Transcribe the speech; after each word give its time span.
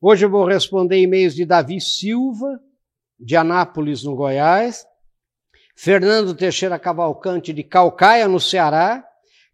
Hoje 0.00 0.24
eu 0.24 0.30
vou 0.30 0.44
responder 0.44 1.00
e-mails 1.00 1.34
de 1.34 1.44
Davi 1.44 1.80
Silva, 1.80 2.60
de 3.18 3.34
Anápolis, 3.34 4.04
no 4.04 4.14
Goiás, 4.14 4.86
Fernando 5.74 6.36
Teixeira 6.36 6.78
Cavalcante, 6.78 7.52
de 7.52 7.64
Calcaia, 7.64 8.28
no 8.28 8.38
Ceará, 8.38 9.04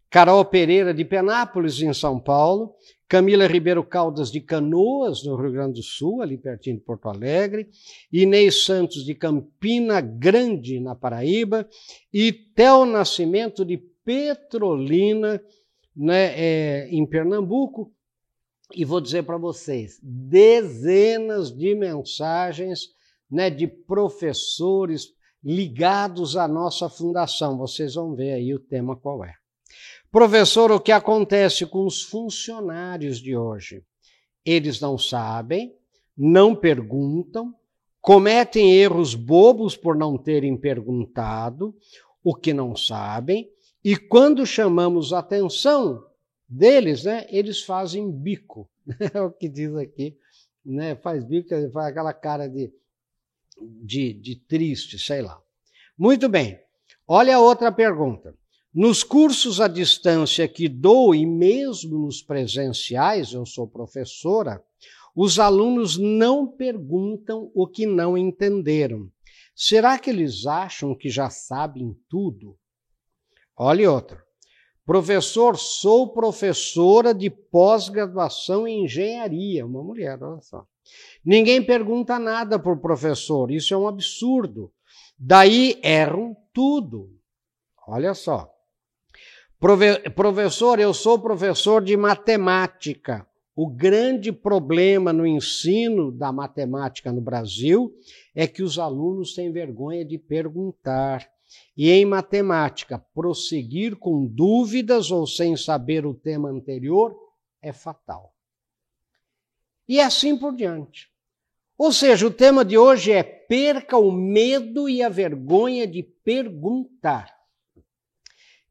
Carol 0.07 0.45
Pereira, 0.45 0.93
de 0.93 1.03
Penápolis, 1.03 1.81
em 1.81 1.91
São 1.93 2.19
Paulo, 2.19 2.75
Camila 3.07 3.47
Ribeiro 3.47 3.83
Caldas, 3.83 4.31
de 4.31 4.39
Canoas, 4.39 5.23
no 5.23 5.35
Rio 5.35 5.51
Grande 5.51 5.79
do 5.79 5.83
Sul, 5.83 6.21
ali 6.21 6.37
pertinho 6.37 6.77
de 6.77 6.83
Porto 6.83 7.09
Alegre, 7.09 7.67
Inês 8.13 8.65
Santos, 8.65 9.03
de 9.03 9.15
Campina 9.15 9.99
Grande, 9.99 10.79
na 10.79 10.93
Paraíba, 10.93 11.67
e 12.13 12.31
Theo 12.31 12.85
Nascimento, 12.85 13.65
de 13.65 13.77
Petrolina, 13.77 15.41
né, 15.95 16.33
é, 16.35 16.87
em 16.91 17.03
Pernambuco, 17.03 17.91
e 18.73 18.83
vou 18.83 18.99
dizer 18.99 19.23
para 19.23 19.37
vocês, 19.37 19.99
dezenas 20.01 21.55
de 21.55 21.75
mensagens 21.75 22.89
né, 23.29 23.49
de 23.49 23.67
professores 23.67 25.13
ligados 25.43 26.35
à 26.35 26.47
nossa 26.47 26.89
fundação. 26.89 27.57
Vocês 27.57 27.93
vão 27.93 28.15
ver 28.15 28.33
aí 28.33 28.53
o 28.53 28.59
tema 28.59 28.95
qual 28.95 29.23
é. 29.23 29.33
Professor, 30.11 30.71
o 30.71 30.79
que 30.79 30.91
acontece 30.91 31.65
com 31.65 31.85
os 31.85 32.01
funcionários 32.01 33.19
de 33.19 33.35
hoje? 33.35 33.83
Eles 34.45 34.79
não 34.79 34.97
sabem, 34.97 35.75
não 36.17 36.55
perguntam, 36.55 37.53
cometem 38.01 38.73
erros 38.73 39.13
bobos 39.13 39.75
por 39.75 39.95
não 39.95 40.17
terem 40.17 40.55
perguntado 40.55 41.75
o 42.23 42.33
que 42.33 42.53
não 42.53 42.75
sabem, 42.75 43.49
e 43.83 43.95
quando 43.95 44.47
chamamos 44.47 45.13
atenção, 45.13 46.03
deles, 46.47 47.03
né, 47.03 47.25
eles 47.29 47.61
fazem 47.61 48.11
bico. 48.11 48.69
É 49.13 49.19
o 49.19 49.31
que 49.31 49.49
diz 49.49 49.75
aqui, 49.75 50.15
né? 50.63 50.95
Faz 50.95 51.23
bico, 51.23 51.49
faz 51.71 51.87
aquela 51.87 52.13
cara 52.13 52.47
de, 52.47 52.71
de, 53.81 54.13
de 54.13 54.35
triste, 54.35 54.99
sei 54.99 55.21
lá. 55.21 55.41
Muito 55.97 56.29
bem. 56.29 56.59
Olha 57.07 57.37
a 57.37 57.39
outra 57.39 57.71
pergunta. 57.71 58.35
Nos 58.73 59.03
cursos 59.03 59.61
à 59.61 59.67
distância 59.67 60.47
que 60.47 60.67
dou 60.67 61.15
e 61.15 61.25
mesmo 61.25 61.99
nos 61.99 62.21
presenciais, 62.21 63.31
eu 63.31 63.45
sou 63.45 63.67
professora, 63.67 64.61
os 65.15 65.39
alunos 65.39 65.97
não 65.97 66.45
perguntam 66.45 67.49
o 67.55 67.65
que 67.65 67.85
não 67.85 68.17
entenderam. 68.17 69.09
Será 69.55 69.97
que 69.97 70.09
eles 70.09 70.45
acham 70.45 70.93
que 70.93 71.09
já 71.09 71.29
sabem 71.29 71.97
tudo? 72.09 72.57
Olha 73.55 73.89
outra. 73.89 74.24
Professor, 74.85 75.57
sou 75.57 76.13
professora 76.13 77.13
de 77.13 77.29
pós-graduação 77.29 78.67
em 78.67 78.85
engenharia. 78.85 79.65
Uma 79.65 79.81
mulher, 79.83 80.21
olha 80.21 80.41
só. 80.41 80.65
Ninguém 81.25 81.63
pergunta 81.63 82.19
nada 82.19 82.59
por 82.59 82.79
professor, 82.79 83.49
isso 83.49 83.73
é 83.73 83.77
um 83.77 83.87
absurdo. 83.87 84.71
Daí 85.17 85.79
erram 85.83 86.35
tudo. 86.53 87.09
Olha 87.87 88.13
só. 88.13 88.51
Prove 89.59 90.09
professor, 90.11 90.79
eu 90.79 90.93
sou 90.93 91.17
professor 91.17 91.83
de 91.83 91.97
matemática. 91.97 93.25
O 93.55 93.67
grande 93.67 94.31
problema 94.33 95.13
no 95.13 95.25
ensino 95.25 96.11
da 96.11 96.31
matemática 96.31 97.11
no 97.11 97.21
Brasil 97.21 97.91
é 98.35 98.45
que 98.45 98.61
os 98.61 98.77
alunos 98.77 99.33
têm 99.33 99.51
vergonha 99.51 100.03
de 100.03 100.17
perguntar. 100.17 101.25
E 101.75 101.91
em 101.91 102.05
matemática, 102.05 102.97
prosseguir 103.13 103.95
com 103.95 104.25
dúvidas 104.25 105.11
ou 105.11 105.27
sem 105.27 105.55
saber 105.55 106.05
o 106.05 106.13
tema 106.13 106.49
anterior 106.49 107.15
é 107.61 107.73
fatal. 107.73 108.33
E 109.87 109.99
assim 109.99 110.37
por 110.37 110.55
diante. 110.55 111.11
Ou 111.77 111.91
seja, 111.91 112.25
o 112.25 112.31
tema 112.31 112.63
de 112.63 112.77
hoje 112.77 113.11
é 113.11 113.21
perca 113.21 113.97
o 113.97 114.11
medo 114.11 114.87
e 114.87 115.03
a 115.03 115.09
vergonha 115.09 115.85
de 115.85 116.01
perguntar. 116.01 117.35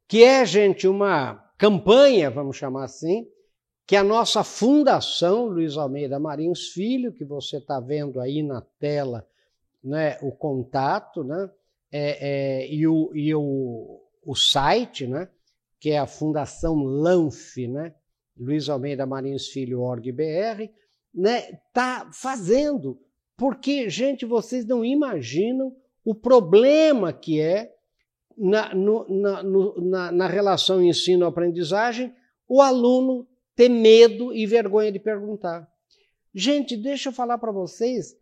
Que 0.07 0.23
é, 0.23 0.45
gente, 0.45 0.87
uma 0.87 1.35
campanha, 1.57 2.29
vamos 2.29 2.57
chamar 2.57 2.85
assim, 2.85 3.27
que 3.85 3.95
a 3.95 4.03
nossa 4.03 4.43
fundação, 4.43 5.45
Luiz 5.45 5.77
Almeida 5.77 6.19
Marins 6.19 6.69
Filho, 6.69 7.13
que 7.13 7.23
você 7.23 7.57
está 7.57 7.79
vendo 7.79 8.19
aí 8.19 8.41
na 8.41 8.61
tela, 8.79 9.27
né, 9.83 10.17
o 10.21 10.31
contato, 10.31 11.23
né, 11.23 11.49
é, 11.97 12.17
é, 12.19 12.73
e, 12.73 12.85
o, 12.85 13.09
e 13.15 13.33
o, 13.33 14.01
o 14.21 14.35
site, 14.35 15.07
né, 15.07 15.29
que 15.79 15.91
é 15.91 15.97
a 15.97 16.05
Fundação 16.05 16.75
LANF, 16.83 17.65
né, 17.69 17.95
Luiz 18.37 18.67
Almeida 18.67 19.05
Marins 19.05 19.47
Filho, 19.47 19.79
org.br, 19.79 20.69
né, 21.13 21.53
tá 21.73 22.09
fazendo. 22.11 22.99
Porque, 23.37 23.89
gente, 23.89 24.25
vocês 24.25 24.65
não 24.65 24.83
imaginam 24.83 25.73
o 26.03 26.13
problema 26.13 27.13
que 27.13 27.39
é 27.39 27.73
na, 28.37 28.75
no, 28.75 29.07
na, 29.07 29.41
no, 29.41 29.81
na, 29.81 30.11
na 30.11 30.27
relação 30.27 30.83
ensino-aprendizagem 30.83 32.13
o 32.45 32.61
aluno 32.61 33.25
ter 33.55 33.69
medo 33.69 34.33
e 34.33 34.45
vergonha 34.45 34.91
de 34.91 34.99
perguntar. 34.99 35.65
Gente, 36.33 36.75
deixa 36.75 37.07
eu 37.07 37.13
falar 37.13 37.37
para 37.37 37.53
vocês, 37.53 38.17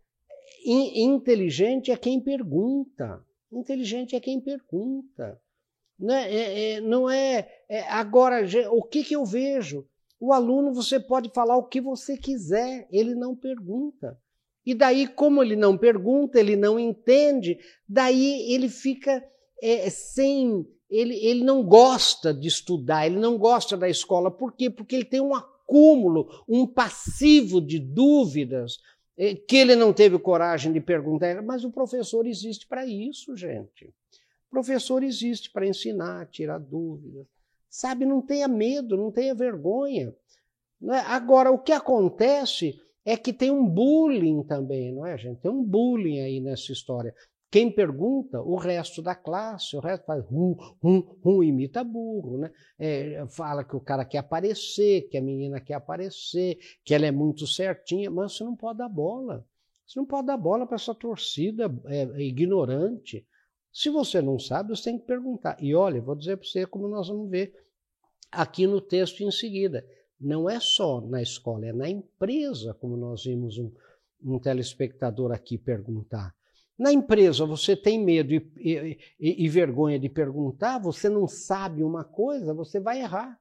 inteligente 0.64 1.90
é 1.90 1.96
quem 1.96 2.20
pergunta. 2.20 3.20
Inteligente 3.58 4.16
é 4.16 4.20
quem 4.20 4.40
pergunta. 4.40 5.40
Né? 5.98 6.32
É, 6.32 6.72
é, 6.72 6.80
não 6.80 7.08
é, 7.08 7.48
é 7.68 7.80
agora 7.90 8.44
o 8.70 8.82
que, 8.82 9.04
que 9.04 9.14
eu 9.14 9.24
vejo? 9.24 9.86
O 10.18 10.32
aluno 10.32 10.72
você 10.72 10.98
pode 10.98 11.30
falar 11.30 11.56
o 11.56 11.64
que 11.68 11.80
você 11.80 12.16
quiser, 12.16 12.88
ele 12.90 13.14
não 13.14 13.36
pergunta. 13.36 14.18
E 14.64 14.74
daí, 14.74 15.06
como 15.06 15.42
ele 15.42 15.56
não 15.56 15.76
pergunta, 15.76 16.40
ele 16.40 16.56
não 16.56 16.78
entende, 16.78 17.58
daí 17.86 18.50
ele 18.52 18.68
fica 18.68 19.22
é, 19.62 19.90
sem. 19.90 20.66
Ele, 20.88 21.14
ele 21.16 21.44
não 21.44 21.62
gosta 21.62 22.32
de 22.32 22.48
estudar, 22.48 23.06
ele 23.06 23.18
não 23.18 23.36
gosta 23.36 23.76
da 23.76 23.88
escola. 23.88 24.30
Por 24.30 24.52
quê? 24.52 24.70
Porque 24.70 24.94
ele 24.94 25.04
tem 25.04 25.20
um 25.20 25.34
acúmulo, 25.34 26.28
um 26.48 26.66
passivo 26.66 27.60
de 27.60 27.78
dúvidas, 27.78 28.78
que 29.46 29.56
ele 29.56 29.76
não 29.76 29.92
teve 29.92 30.18
coragem 30.18 30.72
de 30.72 30.80
perguntar, 30.80 31.40
mas 31.42 31.64
o 31.64 31.70
professor 31.70 32.26
existe 32.26 32.66
para 32.66 32.84
isso, 32.84 33.36
gente. 33.36 33.86
O 34.48 34.50
professor 34.50 35.02
existe 35.02 35.50
para 35.50 35.66
ensinar, 35.66 36.26
tirar 36.26 36.58
dúvidas. 36.58 37.26
Sabe, 37.68 38.04
não 38.04 38.20
tenha 38.20 38.46
medo, 38.46 38.96
não 38.96 39.10
tenha 39.10 39.34
vergonha. 39.34 40.14
Não 40.80 40.94
é? 40.94 41.00
Agora, 41.00 41.50
o 41.50 41.58
que 41.58 41.72
acontece 41.72 42.80
é 43.04 43.16
que 43.16 43.32
tem 43.32 43.50
um 43.50 43.68
bullying 43.68 44.42
também, 44.42 44.92
não 44.92 45.06
é, 45.06 45.16
gente? 45.18 45.40
Tem 45.40 45.50
um 45.50 45.62
bullying 45.62 46.20
aí 46.20 46.40
nessa 46.40 46.72
história. 46.72 47.14
Quem 47.54 47.70
pergunta, 47.70 48.42
o 48.42 48.56
resto 48.56 49.00
da 49.00 49.14
classe, 49.14 49.76
o 49.76 49.78
resto 49.78 50.06
faz 50.06 50.24
rum, 50.24 50.56
rum, 50.82 51.16
rum, 51.22 51.40
imita 51.40 51.84
burro, 51.84 52.36
né? 52.36 52.50
É, 52.76 53.24
fala 53.28 53.62
que 53.62 53.76
o 53.76 53.80
cara 53.80 54.04
quer 54.04 54.18
aparecer, 54.18 55.02
que 55.02 55.16
a 55.16 55.22
menina 55.22 55.60
quer 55.60 55.74
aparecer, 55.74 56.58
que 56.84 56.92
ela 56.92 57.06
é 57.06 57.12
muito 57.12 57.46
certinha, 57.46 58.10
mas 58.10 58.32
você 58.32 58.42
não 58.42 58.56
pode 58.56 58.78
dar 58.78 58.88
bola. 58.88 59.46
Você 59.86 60.00
não 60.00 60.04
pode 60.04 60.26
dar 60.26 60.36
bola 60.36 60.66
para 60.66 60.74
essa 60.74 60.92
torcida 60.96 61.72
é, 61.86 62.02
ignorante. 62.24 63.24
Se 63.72 63.88
você 63.88 64.20
não 64.20 64.36
sabe, 64.36 64.70
você 64.70 64.90
tem 64.90 64.98
que 64.98 65.06
perguntar. 65.06 65.56
E 65.62 65.76
olha, 65.76 66.02
vou 66.02 66.16
dizer 66.16 66.36
para 66.36 66.48
você 66.48 66.66
como 66.66 66.88
nós 66.88 67.06
vamos 67.06 67.30
ver 67.30 67.54
aqui 68.32 68.66
no 68.66 68.80
texto 68.80 69.20
em 69.20 69.30
seguida. 69.30 69.86
Não 70.20 70.50
é 70.50 70.58
só 70.58 71.00
na 71.00 71.22
escola, 71.22 71.66
é 71.66 71.72
na 71.72 71.88
empresa, 71.88 72.74
como 72.74 72.96
nós 72.96 73.22
vimos 73.22 73.58
um, 73.58 73.70
um 74.24 74.40
telespectador 74.40 75.30
aqui 75.30 75.56
perguntar. 75.56 76.34
Na 76.78 76.92
empresa, 76.92 77.46
você 77.46 77.76
tem 77.76 78.02
medo 78.02 78.34
e, 78.34 78.98
e, 79.20 79.44
e, 79.44 79.48
vergonha 79.48 79.98
de 79.98 80.08
perguntar, 80.08 80.78
você 80.78 81.08
não 81.08 81.28
sabe 81.28 81.84
uma 81.84 82.02
coisa, 82.02 82.52
você 82.52 82.80
vai 82.80 83.00
errar. 83.00 83.38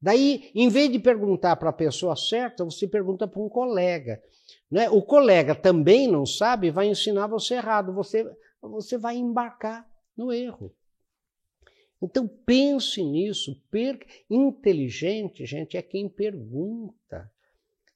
Daí, 0.00 0.50
em 0.54 0.68
vez 0.68 0.90
de 0.92 0.98
perguntar 0.98 1.56
para 1.56 1.70
a 1.70 1.72
pessoa 1.72 2.14
certa, 2.14 2.64
você 2.64 2.86
pergunta 2.86 3.26
para 3.26 3.40
um 3.40 3.48
colega. 3.48 4.22
Né? 4.70 4.88
O 4.88 5.02
colega 5.02 5.54
também 5.54 6.06
não 6.06 6.24
sabe, 6.24 6.70
vai 6.70 6.86
ensinar 6.86 7.26
você 7.26 7.54
errado, 7.54 7.92
você, 7.92 8.24
você 8.60 8.96
vai 8.96 9.16
embarcar 9.16 9.84
no 10.16 10.32
erro. 10.32 10.72
Então 12.00 12.28
pense 12.28 13.02
nisso. 13.02 13.60
Per... 13.70 13.98
Inteligente, 14.30 15.44
gente, 15.44 15.76
é 15.76 15.82
quem 15.82 16.08
pergunta. 16.08 17.30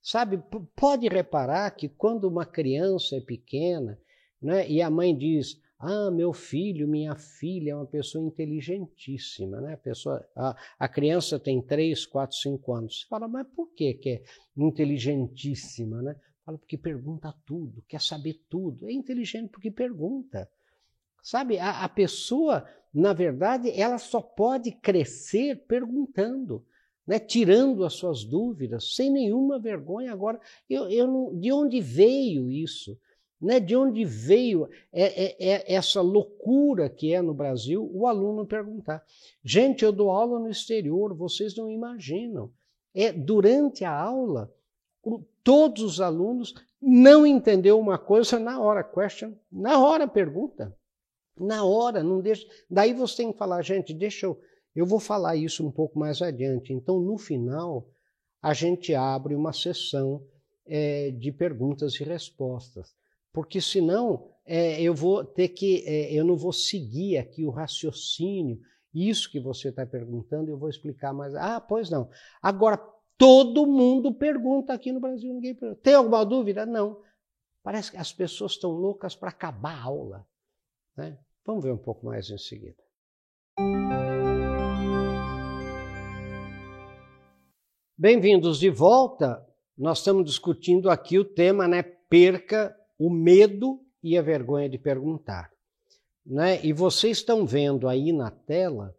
Sabe, 0.01 0.43
pode 0.75 1.07
reparar 1.07 1.69
que 1.71 1.87
quando 1.87 2.27
uma 2.27 2.45
criança 2.45 3.15
é 3.15 3.21
pequena, 3.21 4.00
né? 4.41 4.67
E 4.69 4.81
a 4.81 4.89
mãe 4.89 5.15
diz: 5.15 5.61
Ah, 5.77 6.09
meu 6.11 6.33
filho, 6.33 6.87
minha 6.87 7.15
filha 7.15 7.71
é 7.71 7.75
uma 7.75 7.85
pessoa 7.85 8.25
inteligentíssima. 8.25 9.61
Né? 9.61 9.73
A, 9.73 9.77
pessoa, 9.77 10.25
a, 10.35 10.55
a 10.79 10.87
criança 10.87 11.39
tem 11.39 11.61
3, 11.61 12.05
4, 12.05 12.35
5 12.37 12.73
anos. 12.73 13.01
Você 13.01 13.07
fala, 13.07 13.27
mas 13.27 13.47
por 13.55 13.73
que, 13.73 13.93
que 13.95 14.09
é 14.09 14.23
inteligentíssima? 14.57 16.01
Né? 16.01 16.15
Fala, 16.45 16.57
porque 16.57 16.77
pergunta 16.77 17.33
tudo, 17.45 17.83
quer 17.87 18.01
saber 18.01 18.41
tudo. 18.49 18.87
É 18.87 18.91
inteligente 18.91 19.49
porque 19.49 19.69
pergunta. 19.71 20.49
Sabe, 21.21 21.59
a, 21.59 21.83
a 21.83 21.89
pessoa, 21.89 22.65
na 22.93 23.13
verdade, 23.13 23.69
ela 23.79 23.99
só 23.99 24.21
pode 24.21 24.71
crescer 24.71 25.65
perguntando. 25.67 26.65
né, 27.05 27.19
tirando 27.19 27.83
as 27.83 27.93
suas 27.93 28.23
dúvidas, 28.23 28.95
sem 28.95 29.11
nenhuma 29.11 29.59
vergonha. 29.59 30.11
Agora, 30.11 30.39
eu, 30.69 30.89
eu 30.89 31.07
não, 31.07 31.39
de 31.39 31.51
onde 31.51 31.79
veio 31.79 32.49
isso? 32.49 32.97
Né? 33.41 33.59
De 33.59 33.75
onde 33.75 34.05
veio 34.05 34.69
é, 34.93 35.25
é, 35.25 35.49
é 35.49 35.73
essa 35.73 36.01
loucura 36.01 36.89
que 36.89 37.13
é 37.13 37.21
no 37.21 37.33
Brasil 37.33 37.89
o 37.93 38.05
aluno 38.05 38.45
perguntar? 38.45 39.03
Gente, 39.43 39.83
eu 39.83 39.91
dou 39.91 40.11
aula 40.11 40.39
no 40.39 40.49
exterior, 40.49 41.15
vocês 41.15 41.55
não 41.55 41.69
imaginam. 41.69 42.51
É 42.93 43.11
durante 43.11 43.83
a 43.83 43.93
aula, 43.93 44.53
todos 45.43 45.81
os 45.81 46.01
alunos 46.01 46.53
não 46.81 47.25
entendeu 47.25 47.79
uma 47.79 47.97
coisa 47.97 48.37
na 48.37 48.59
hora, 48.59 48.83
question, 48.83 49.33
na 49.51 49.79
hora 49.79 50.07
pergunta. 50.07 50.75
Na 51.39 51.63
hora, 51.63 52.03
não 52.03 52.19
deixa. 52.19 52.45
Daí 52.69 52.93
você 52.93 53.17
tem 53.17 53.31
que 53.31 53.37
falar, 53.37 53.61
gente, 53.63 53.93
deixa 53.93 54.25
eu 54.27 54.39
eu 54.75 54.85
vou 54.85 54.99
falar 54.99 55.35
isso 55.35 55.65
um 55.65 55.71
pouco 55.71 55.99
mais 55.99 56.21
adiante. 56.21 56.73
Então, 56.73 56.99
no 56.99 57.17
final, 57.17 57.87
a 58.41 58.53
gente 58.53 58.95
abre 58.95 59.35
uma 59.35 59.53
sessão 59.53 60.25
é, 60.65 61.11
de 61.11 61.31
perguntas 61.31 61.95
e 61.95 62.03
respostas, 62.03 62.95
porque 63.33 63.61
senão 63.61 64.29
é, 64.45 64.81
eu 64.81 64.93
vou 64.93 65.23
ter 65.23 65.49
que, 65.49 65.83
é, 65.85 66.13
eu 66.13 66.25
não 66.25 66.35
vou 66.35 66.51
seguir 66.51 67.17
aqui 67.17 67.45
o 67.45 67.49
raciocínio. 67.51 68.59
Isso 68.93 69.31
que 69.31 69.39
você 69.39 69.69
está 69.69 69.85
perguntando, 69.85 70.51
eu 70.51 70.57
vou 70.57 70.69
explicar 70.69 71.13
mais. 71.13 71.33
Ah, 71.35 71.61
pois 71.61 71.89
não. 71.89 72.09
Agora, 72.41 72.77
todo 73.17 73.65
mundo 73.65 74.13
pergunta 74.13 74.73
aqui 74.73 74.91
no 74.91 74.99
Brasil, 74.99 75.33
ninguém 75.33 75.55
pergunta. 75.55 75.81
Tem 75.81 75.93
alguma 75.93 76.25
dúvida? 76.25 76.65
Não. 76.65 77.01
Parece 77.63 77.91
que 77.91 77.97
as 77.97 78.11
pessoas 78.11 78.53
estão 78.53 78.71
loucas 78.71 79.15
para 79.15 79.29
acabar 79.29 79.77
a 79.77 79.83
aula. 79.83 80.27
Né? 80.97 81.17
Vamos 81.45 81.63
ver 81.63 81.71
um 81.71 81.77
pouco 81.77 82.05
mais 82.05 82.29
em 82.29 82.37
seguida. 82.37 82.75
Bem-vindos 87.97 88.59
de 88.59 88.69
volta. 88.69 89.47
Nós 89.77 89.99
estamos 89.99 90.25
discutindo 90.25 90.89
aqui 90.89 91.17
o 91.17 91.23
tema, 91.23 91.67
né? 91.67 91.83
Perca 91.83 92.75
o 93.01 93.09
medo 93.09 93.83
e 94.03 94.15
a 94.15 94.21
vergonha 94.21 94.69
de 94.69 94.77
perguntar. 94.77 95.51
Né? 96.23 96.63
E 96.63 96.71
vocês 96.71 97.17
estão 97.17 97.47
vendo 97.47 97.89
aí 97.89 98.13
na 98.13 98.29
tela 98.29 98.95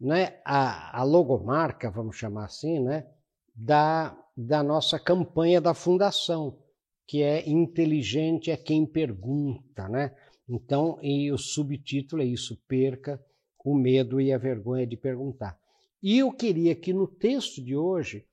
né, 0.00 0.40
a, 0.44 1.00
a 1.00 1.02
logomarca, 1.02 1.90
vamos 1.90 2.14
chamar 2.14 2.44
assim, 2.44 2.78
né, 2.78 3.08
da, 3.52 4.16
da 4.36 4.62
nossa 4.62 5.00
campanha 5.00 5.60
da 5.60 5.74
Fundação, 5.74 6.62
que 7.08 7.24
é 7.24 7.48
Inteligente 7.50 8.52
é 8.52 8.56
quem 8.56 8.86
pergunta. 8.86 9.88
Né? 9.88 10.14
Então, 10.48 11.00
e 11.02 11.32
o 11.32 11.36
subtítulo 11.36 12.22
é 12.22 12.26
isso: 12.26 12.56
Perca 12.68 13.20
o 13.64 13.74
medo 13.74 14.20
e 14.20 14.32
a 14.32 14.38
vergonha 14.38 14.86
de 14.86 14.96
perguntar. 14.96 15.58
E 16.00 16.20
eu 16.20 16.30
queria 16.30 16.76
que 16.76 16.92
no 16.92 17.08
texto 17.08 17.60
de 17.60 17.76
hoje 17.76 18.24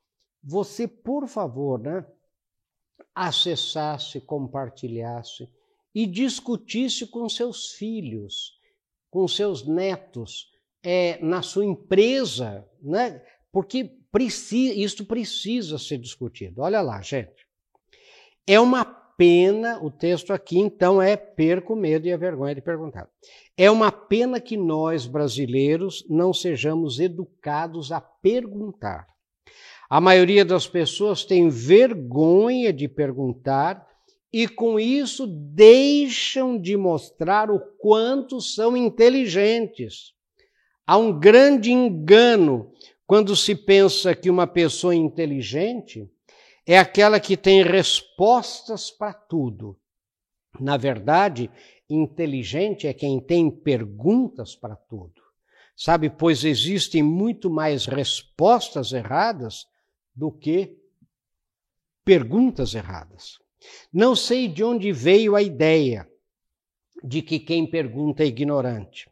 você, 0.44 0.88
por 0.88 1.28
favor, 1.28 1.80
né, 1.80 2.06
acessasse, 3.18 4.22
compartilhasse 4.22 5.50
e 5.94 6.06
discutisse 6.06 7.08
com 7.08 7.28
seus 7.28 7.72
filhos, 7.72 8.60
com 9.10 9.28
seus 9.28 9.66
netos, 9.66 10.52
é, 10.84 11.18
na 11.24 11.42
sua 11.42 11.66
empresa, 11.66 12.64
né? 12.80 13.20
porque 13.52 13.86
precisa, 14.12 14.76
isso 14.76 15.06
precisa 15.06 15.80
ser 15.80 15.98
discutido. 15.98 16.62
Olha 16.62 16.82
lá, 16.82 17.02
gente. 17.02 17.48
É 18.46 18.60
uma 18.60 18.86
pena, 18.86 19.84
o 19.84 19.90
texto 19.90 20.32
aqui 20.32 20.60
então 20.60 21.02
é 21.02 21.18
perco 21.18 21.74
o 21.74 21.76
medo 21.76 22.06
e 22.08 22.14
a 22.14 22.18
vergonha 22.18 22.54
de 22.54 22.62
perguntar. 22.62 23.10
É 23.58 23.72
uma 23.72 23.92
pena 23.92 24.40
que 24.40 24.56
nós, 24.56 25.08
brasileiros, 25.08 26.06
não 26.08 26.32
sejamos 26.32 27.00
educados 27.00 27.92
a 27.92 28.00
perguntar. 28.00 29.08
A 29.90 30.02
maioria 30.02 30.44
das 30.44 30.68
pessoas 30.68 31.24
tem 31.24 31.48
vergonha 31.48 32.74
de 32.74 32.90
perguntar 32.90 33.88
e, 34.34 34.46
com 34.46 34.78
isso, 34.78 35.26
deixam 35.26 36.60
de 36.60 36.76
mostrar 36.76 37.50
o 37.50 37.60
quanto 37.80 38.42
são 38.42 38.76
inteligentes. 38.76 40.14
Há 40.86 40.98
um 40.98 41.18
grande 41.18 41.72
engano 41.72 42.72
quando 43.06 43.36
se 43.36 43.56
pensa 43.56 44.14
que 44.14 44.30
uma 44.30 44.46
pessoa 44.46 44.94
inteligente 44.94 46.10
é 46.66 46.78
aquela 46.78 47.18
que 47.18 47.38
tem 47.38 47.64
respostas 47.64 48.92
para 48.92 49.14
tudo. 49.14 49.78
Na 50.60 50.76
verdade, 50.76 51.50
inteligente 51.90 52.88
é 52.88 52.94
quem 52.94 53.22
tem 53.22 53.50
perguntas 53.50 54.54
para 54.54 54.76
tudo. 54.76 55.22
Sabe, 55.78 56.10
pois 56.10 56.44
existem 56.44 57.02
muito 57.02 57.50
mais 57.50 57.86
respostas 57.86 58.92
erradas 58.92 59.66
do 60.18 60.32
que 60.32 60.76
perguntas 62.04 62.74
erradas. 62.74 63.38
Não 63.94 64.16
sei 64.16 64.48
de 64.48 64.64
onde 64.64 64.92
veio 64.92 65.36
a 65.36 65.44
ideia 65.44 66.10
de 67.04 67.22
que 67.22 67.40
quem 67.40 67.70
pergunta 67.70 68.24
é 68.24 68.26
ignorante. 68.26 69.08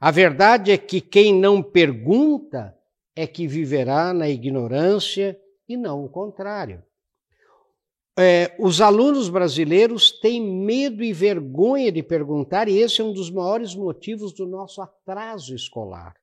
A 0.00 0.10
verdade 0.10 0.70
é 0.70 0.78
que 0.78 1.02
quem 1.02 1.34
não 1.34 1.62
pergunta 1.62 2.74
é 3.14 3.26
que 3.26 3.46
viverá 3.46 4.14
na 4.14 4.30
ignorância 4.30 5.38
e 5.68 5.76
não 5.76 6.02
o 6.04 6.08
contrário. 6.08 6.82
É, 8.18 8.56
os 8.58 8.80
alunos 8.80 9.28
brasileiros 9.28 10.10
têm 10.20 10.40
medo 10.40 11.02
e 11.02 11.12
vergonha 11.12 11.92
de 11.92 12.02
perguntar, 12.02 12.66
e 12.66 12.78
esse 12.78 13.02
é 13.02 13.04
um 13.04 13.12
dos 13.12 13.30
maiores 13.30 13.74
motivos 13.74 14.32
do 14.32 14.46
nosso 14.46 14.80
atraso 14.80 15.54
escolar. 15.54 16.14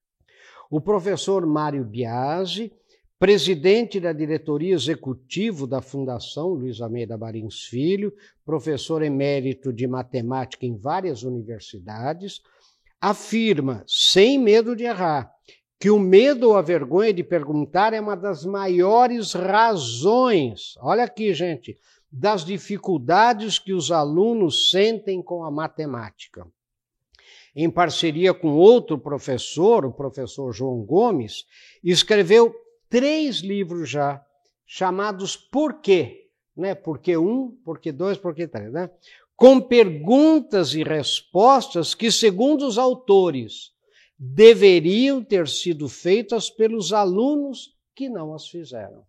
O 0.69 0.81
professor 0.81 1.45
Mário 1.45 1.83
Biasi 1.85 2.73
presidente 3.19 3.99
da 3.99 4.13
diretoria 4.13 4.75
executivo 4.75 5.65
da 5.65 5.81
Fundação 5.81 6.49
Luiz 6.49 6.81
Almeida 6.81 7.17
Marins 7.17 7.63
Filho, 7.63 8.13
professor 8.45 9.01
emérito 9.01 9.73
de 9.73 9.87
matemática 9.87 10.65
em 10.65 10.77
várias 10.77 11.23
universidades, 11.23 12.41
afirma, 13.01 13.83
sem 13.87 14.37
medo 14.37 14.75
de 14.75 14.83
errar, 14.83 15.31
que 15.79 15.89
o 15.89 15.99
medo 15.99 16.49
ou 16.49 16.57
a 16.57 16.61
vergonha 16.61 17.13
de 17.13 17.23
perguntar 17.23 17.93
é 17.93 17.99
uma 17.99 18.15
das 18.15 18.45
maiores 18.45 19.33
razões, 19.33 20.75
olha 20.79 21.03
aqui, 21.03 21.33
gente, 21.33 21.77
das 22.11 22.45
dificuldades 22.45 23.59
que 23.59 23.73
os 23.73 23.91
alunos 23.91 24.69
sentem 24.69 25.21
com 25.21 25.43
a 25.43 25.51
matemática. 25.51 26.47
Em 27.55 27.69
parceria 27.69 28.33
com 28.33 28.49
outro 28.49 28.99
professor, 28.99 29.85
o 29.85 29.91
professor 29.91 30.53
João 30.53 30.83
Gomes, 30.83 31.45
escreveu 31.83 32.55
três 32.89 33.37
livros 33.37 33.89
já, 33.89 34.23
chamados 34.65 35.35
Por 35.35 35.81
quê? 35.81 36.29
Né? 36.55 36.73
Por 36.73 36.99
que 36.99 37.15
um, 37.17 37.51
por 37.63 37.79
que 37.79 37.91
dois, 37.91 38.17
por 38.17 38.33
que 38.33 38.47
três, 38.47 38.71
né? 38.71 38.89
Com 39.35 39.61
perguntas 39.61 40.73
e 40.73 40.83
respostas 40.83 41.93
que, 41.93 42.11
segundo 42.11 42.65
os 42.65 42.77
autores, 42.77 43.71
deveriam 44.17 45.23
ter 45.23 45.47
sido 45.47 45.87
feitas 45.87 46.49
pelos 46.49 46.91
alunos 46.91 47.75
que 47.95 48.09
não 48.09 48.33
as 48.33 48.47
fizeram. 48.47 49.05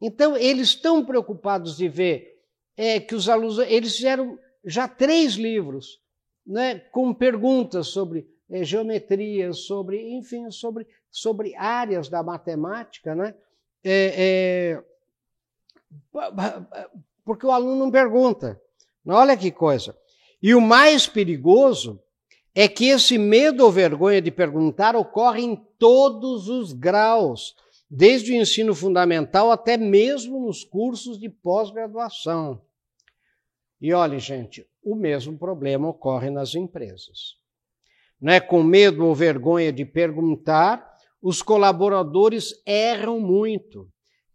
Então, 0.00 0.36
eles 0.36 0.68
estão 0.68 1.04
preocupados 1.04 1.76
de 1.78 1.88
ver 1.88 2.42
é, 2.76 3.00
que 3.00 3.14
os 3.14 3.28
alunos, 3.28 3.58
eles 3.58 3.96
fizeram 3.96 4.38
já 4.64 4.86
três 4.86 5.34
livros, 5.34 6.00
né, 6.46 6.78
com 6.78 7.14
perguntas 7.14 7.88
sobre 7.88 8.28
é, 8.50 8.64
geometria, 8.64 9.52
sobre, 9.52 10.10
enfim, 10.16 10.50
sobre 10.50 10.86
sobre 11.16 11.54
áreas 11.56 12.10
da 12.10 12.22
matemática, 12.22 13.14
né? 13.14 13.34
É, 13.82 14.82
é, 16.12 16.26
porque 17.24 17.46
o 17.46 17.50
aluno 17.50 17.76
não 17.76 17.90
pergunta. 17.90 18.60
Olha 19.06 19.34
que 19.34 19.50
coisa. 19.50 19.96
E 20.42 20.54
o 20.54 20.60
mais 20.60 21.06
perigoso 21.06 21.98
é 22.54 22.68
que 22.68 22.88
esse 22.88 23.16
medo 23.16 23.64
ou 23.64 23.72
vergonha 23.72 24.20
de 24.20 24.30
perguntar 24.30 24.94
ocorre 24.94 25.42
em 25.42 25.56
todos 25.78 26.48
os 26.48 26.74
graus, 26.74 27.56
desde 27.88 28.32
o 28.32 28.36
ensino 28.36 28.74
fundamental 28.74 29.50
até 29.50 29.78
mesmo 29.78 30.46
nos 30.46 30.64
cursos 30.64 31.18
de 31.18 31.30
pós-graduação. 31.30 32.60
E 33.80 33.94
olhe, 33.94 34.18
gente, 34.18 34.68
o 34.82 34.94
mesmo 34.94 35.38
problema 35.38 35.88
ocorre 35.88 36.28
nas 36.28 36.54
empresas. 36.54 37.38
Não 38.20 38.32
é 38.32 38.40
com 38.40 38.62
medo 38.62 39.04
ou 39.04 39.14
vergonha 39.14 39.72
de 39.72 39.84
perguntar, 39.84 40.86
os 41.20 41.42
colaboradores 41.42 42.54
erram 42.64 43.20
muito, 43.20 43.88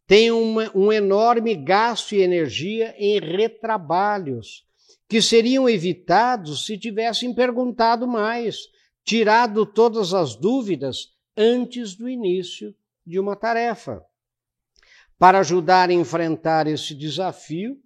têm 0.06 0.32
uma, 0.32 0.70
um 0.76 0.92
enorme 0.92 1.56
gasto 1.56 2.14
e 2.14 2.22
energia 2.22 2.94
em 2.98 3.20
retrabalhos, 3.20 4.66
que 5.08 5.22
seriam 5.22 5.68
evitados 5.68 6.66
se 6.66 6.78
tivessem 6.78 7.34
perguntado 7.34 8.08
mais, 8.08 8.58
tirado 9.04 9.66
todas 9.66 10.14
as 10.14 10.36
dúvidas 10.36 11.10
antes 11.36 11.96
do 11.96 12.08
início 12.08 12.76
de 13.06 13.20
uma 13.20 13.36
tarefa. 13.36 14.04
Para 15.18 15.40
ajudar 15.40 15.90
a 15.90 15.94
enfrentar 15.94 16.68
esse 16.68 16.96
desafio, 16.96 17.78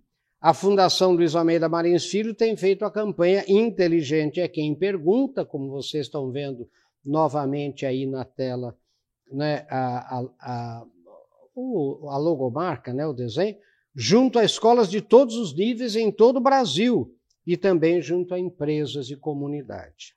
a 0.45 0.53
Fundação 0.53 1.13
Luiz 1.13 1.35
Almeida 1.35 1.67
Marins 1.67 2.05
Filho 2.05 2.31
tem 2.31 2.55
feito 2.55 2.85
a 2.85 2.91
campanha 2.91 3.43
Inteligente 3.47 4.39
é 4.39 4.47
quem 4.47 4.75
pergunta, 4.75 5.43
como 5.43 5.71
vocês 5.71 6.05
estão 6.05 6.31
vendo 6.31 6.69
novamente 7.03 7.83
aí 7.83 8.05
na 8.05 8.23
tela 8.23 8.77
né, 9.31 9.65
a, 9.71 10.19
a, 10.19 10.25
a, 10.39 10.85
a 12.11 12.17
logomarca, 12.19 12.93
né, 12.93 13.07
o 13.07 13.11
desenho, 13.11 13.57
junto 13.95 14.37
a 14.37 14.45
escolas 14.45 14.87
de 14.87 15.01
todos 15.01 15.35
os 15.35 15.51
níveis 15.51 15.95
em 15.95 16.11
todo 16.11 16.37
o 16.37 16.43
Brasil 16.43 17.11
e 17.43 17.57
também 17.57 17.99
junto 17.99 18.35
a 18.35 18.39
empresas 18.39 19.09
e 19.09 19.15
comunidade. 19.15 20.13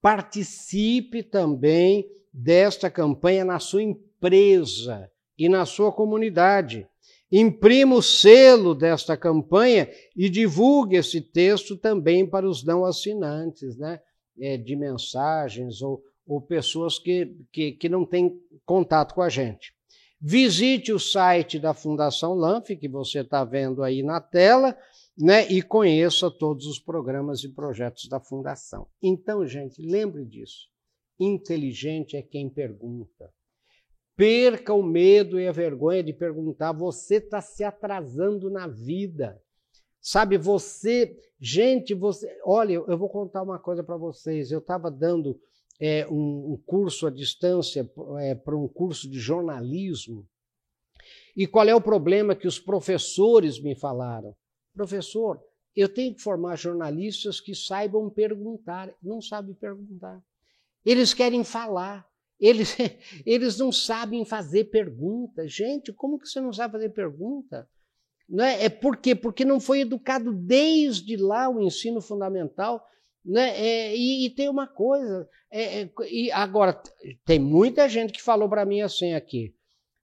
Participe 0.00 1.24
também 1.24 2.08
desta 2.32 2.88
campanha 2.88 3.44
na 3.44 3.58
sua 3.58 3.82
empresa 3.82 5.10
e 5.36 5.48
na 5.48 5.66
sua 5.66 5.90
comunidade. 5.90 6.86
Imprima 7.32 7.94
o 7.94 8.02
selo 8.02 8.74
desta 8.74 9.16
campanha 9.16 9.88
e 10.16 10.28
divulgue 10.28 10.96
esse 10.96 11.20
texto 11.20 11.76
também 11.76 12.28
para 12.28 12.48
os 12.48 12.64
não 12.64 12.84
assinantes, 12.84 13.76
né? 13.76 14.00
É, 14.38 14.56
de 14.56 14.74
mensagens 14.74 15.82
ou, 15.82 16.02
ou 16.26 16.40
pessoas 16.40 16.98
que, 16.98 17.36
que, 17.52 17.72
que 17.72 17.88
não 17.88 18.06
têm 18.06 18.40
contato 18.64 19.14
com 19.14 19.22
a 19.22 19.28
gente. 19.28 19.74
Visite 20.20 20.92
o 20.92 20.98
site 20.98 21.58
da 21.58 21.72
Fundação 21.72 22.34
Lanf, 22.34 22.68
que 22.68 22.88
você 22.88 23.20
está 23.20 23.44
vendo 23.44 23.82
aí 23.82 24.02
na 24.02 24.20
tela, 24.20 24.76
né? 25.16 25.46
E 25.50 25.62
conheça 25.62 26.30
todos 26.30 26.66
os 26.66 26.78
programas 26.78 27.44
e 27.44 27.48
projetos 27.48 28.08
da 28.08 28.18
Fundação. 28.18 28.86
Então, 29.02 29.46
gente, 29.46 29.80
lembre 29.80 30.24
disso. 30.24 30.68
Inteligente 31.18 32.16
é 32.16 32.22
quem 32.22 32.48
pergunta. 32.48 33.30
Perca 34.20 34.74
o 34.74 34.82
medo 34.82 35.40
e 35.40 35.48
a 35.48 35.52
vergonha 35.52 36.02
de 36.02 36.12
perguntar. 36.12 36.72
Você 36.72 37.14
está 37.14 37.40
se 37.40 37.64
atrasando 37.64 38.50
na 38.50 38.66
vida. 38.66 39.42
Sabe, 39.98 40.36
você. 40.36 41.18
Gente, 41.40 41.94
você. 41.94 42.30
Olha, 42.44 42.74
eu 42.74 42.98
vou 42.98 43.08
contar 43.08 43.40
uma 43.40 43.58
coisa 43.58 43.82
para 43.82 43.96
vocês. 43.96 44.52
Eu 44.52 44.58
estava 44.58 44.90
dando 44.90 45.40
é, 45.80 46.06
um, 46.06 46.52
um, 46.52 46.62
curso 46.66 47.06
à 47.06 47.10
distância 47.10 47.90
é, 48.18 48.34
para 48.34 48.54
um 48.54 48.68
curso 48.68 49.08
de 49.08 49.18
jornalismo. 49.18 50.28
E 51.34 51.46
qual 51.46 51.66
é 51.66 51.74
o 51.74 51.80
problema 51.80 52.36
que 52.36 52.46
os 52.46 52.58
professores 52.58 53.58
me 53.58 53.74
falaram? 53.74 54.36
Professor, 54.74 55.42
eu 55.74 55.88
tenho 55.88 56.14
que 56.14 56.20
formar 56.20 56.56
jornalistas 56.56 57.40
que 57.40 57.54
saibam 57.54 58.10
perguntar. 58.10 58.94
Não 59.02 59.22
sabem 59.22 59.54
perguntar. 59.54 60.22
Eles 60.84 61.14
querem 61.14 61.42
falar. 61.42 62.09
Eles, 62.40 62.76
eles 63.26 63.58
não 63.58 63.70
sabem 63.70 64.24
fazer 64.24 64.64
pergunta. 64.64 65.46
Gente, 65.46 65.92
como 65.92 66.18
que 66.18 66.28
você 66.28 66.40
não 66.40 66.52
sabe 66.52 66.72
fazer 66.72 66.90
pergunta? 66.90 67.68
Não 68.28 68.44
é? 68.44 68.64
é 68.64 68.68
por 68.68 68.96
quê? 68.96 69.14
Porque 69.14 69.44
não 69.44 69.60
foi 69.60 69.80
educado 69.80 70.32
desde 70.32 71.16
lá 71.16 71.48
o 71.48 71.60
ensino 71.60 72.00
fundamental. 72.00 72.86
Né? 73.24 73.50
É, 73.60 73.96
e, 73.96 74.26
e, 74.26 74.30
tem 74.30 74.48
uma 74.48 74.66
coisa, 74.66 75.28
é, 75.50 75.82
é, 75.82 75.90
e 76.10 76.32
agora 76.32 76.80
tem 77.26 77.38
muita 77.38 77.86
gente 77.86 78.14
que 78.14 78.22
falou 78.22 78.48
para 78.48 78.64
mim 78.64 78.80
assim 78.80 79.12
aqui, 79.12 79.54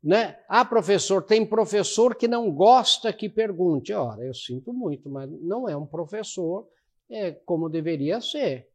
né? 0.03 0.37
Ah, 0.47 0.63
professor, 0.63 1.23
tem 1.23 1.43
professor 1.43 2.13
que 2.13 2.27
não 2.27 2.51
gosta 2.51 3.11
que 3.11 3.27
pergunte. 3.27 3.91
Ora, 3.91 4.23
eu 4.23 4.35
sinto 4.35 4.71
muito, 4.71 5.09
mas 5.09 5.27
não 5.41 5.67
é 5.67 5.75
um 5.75 5.85
professor 5.85 6.67
é, 7.09 7.31
como 7.31 7.69
deveria 7.69 8.21
ser. 8.21 8.69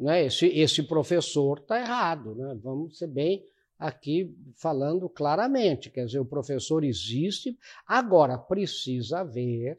Né? 0.00 0.24
Esse, 0.24 0.46
esse 0.46 0.82
professor 0.82 1.58
está 1.58 1.78
errado. 1.78 2.34
Né? 2.34 2.58
Vamos 2.62 2.98
ser 2.98 3.06
bem 3.06 3.44
aqui 3.78 4.34
falando 4.56 5.08
claramente. 5.08 5.90
Quer 5.90 6.06
dizer, 6.06 6.18
o 6.18 6.24
professor 6.24 6.82
existe, 6.82 7.56
agora 7.86 8.38
precisa 8.38 9.22
ver 9.22 9.78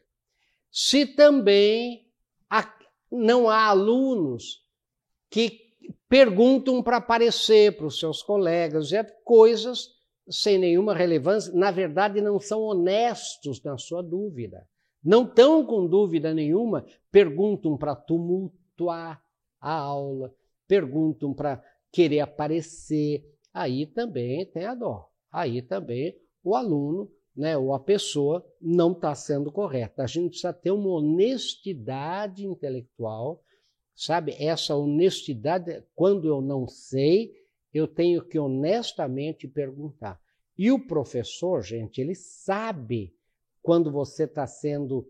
se 0.72 1.06
também 1.06 2.08
há, 2.50 2.74
não 3.12 3.50
há 3.50 3.66
alunos 3.66 4.64
que 5.30 5.60
perguntam 6.08 6.82
para 6.82 6.98
aparecer 6.98 7.76
para 7.76 7.86
os 7.86 8.00
seus 8.00 8.22
colegas, 8.22 8.94
é 8.94 9.04
coisas 9.04 9.90
sem 10.30 10.58
nenhuma 10.58 10.94
relevância, 10.94 11.54
na 11.54 11.72
verdade 11.72 12.22
não 12.22 12.40
são 12.40 12.62
honestos 12.62 13.62
na 13.64 13.78
sua 13.78 14.02
dúvida. 14.02 14.66
Não 15.04 15.24
estão 15.24 15.66
com 15.66 15.88
dúvida 15.88 16.34
nenhuma, 16.34 16.86
perguntam 17.12 17.76
para 17.76 17.96
tumultuar, 17.96 19.22
a 19.62 19.74
aula, 19.74 20.34
perguntam 20.68 21.34
para 21.34 21.64
querer 21.92 22.22
aparecer. 22.22 23.24
Aí 23.54 23.86
também 23.86 24.46
tem 24.46 24.66
a 24.66 24.74
dó. 24.74 25.08
Aí 25.32 25.62
também 25.62 26.18
o 26.44 26.56
aluno, 26.56 27.10
né, 27.36 27.56
ou 27.58 27.74
a 27.74 27.80
pessoa 27.80 28.46
não 28.60 28.92
está 28.92 29.14
sendo 29.14 29.52
correta. 29.52 30.04
A 30.04 30.08
gente 30.08 30.32
precisa 30.32 30.52
ter 30.52 30.72
uma 30.72 30.90
honestidade 30.90 32.46
intelectual, 32.46 33.44
sabe? 33.96 34.36
Essa 34.40 34.76
honestidade, 34.76 35.84
quando 35.96 36.28
eu 36.28 36.42
não 36.42 36.68
sei, 36.68 37.32
eu 37.74 37.88
tenho 37.88 38.26
que 38.26 38.40
honestamente 38.40 39.48
perguntar. 39.48 40.20
E 40.58 40.72
o 40.72 40.86
professor, 40.86 41.64
gente, 41.64 42.02
ele 42.02 42.16
sabe 42.16 43.14
quando 43.62 43.92
você 43.92 44.24
está 44.24 44.46
sendo 44.46 45.08